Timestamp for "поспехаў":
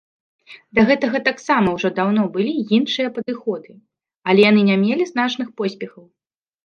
5.63-6.03